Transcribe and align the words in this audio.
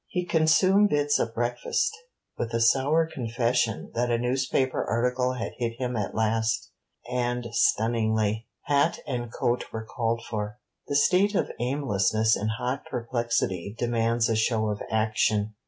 He 0.07 0.25
consumed 0.25 0.89
bits 0.89 1.19
of 1.19 1.35
breakfast, 1.35 1.95
with 2.35 2.55
a 2.55 2.59
sour 2.59 3.05
confession 3.05 3.91
that 3.93 4.09
a 4.09 4.17
newspaper 4.17 4.83
article 4.83 5.33
had 5.33 5.51
hit 5.59 5.73
him 5.77 5.95
at 5.95 6.15
last, 6.15 6.71
and 7.07 7.45
stunningly. 7.51 8.47
Hat 8.63 8.97
and 9.05 9.31
coat 9.31 9.65
were 9.71 9.85
called 9.85 10.23
for. 10.27 10.57
The 10.87 10.95
state 10.95 11.35
of 11.35 11.51
aimlessness 11.59 12.35
in 12.35 12.47
hot 12.47 12.85
perplexity 12.87 13.75
demands 13.77 14.27
a 14.27 14.35
show 14.35 14.69
of 14.71 14.81
action. 14.89 15.53